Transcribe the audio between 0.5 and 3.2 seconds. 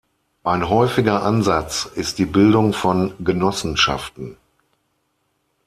häufiger Ansatz ist die Bildung von